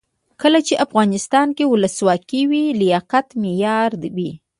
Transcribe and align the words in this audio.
کله 0.41 0.59
چې 0.67 0.81
افغانستان 0.85 1.47
کې 1.57 1.63
ولسواکي 1.71 2.41
وي 2.49 2.63
لیاقت 2.81 3.27
معیار 3.41 3.91
وي. 4.15 4.31